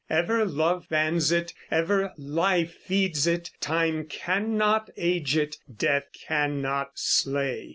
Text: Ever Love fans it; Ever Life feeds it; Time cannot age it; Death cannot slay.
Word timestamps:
Ever 0.09 0.45
Love 0.45 0.87
fans 0.87 1.31
it; 1.31 1.53
Ever 1.69 2.11
Life 2.17 2.73
feeds 2.73 3.27
it; 3.27 3.51
Time 3.59 4.05
cannot 4.05 4.89
age 4.97 5.37
it; 5.37 5.57
Death 5.77 6.07
cannot 6.27 6.93
slay. 6.95 7.69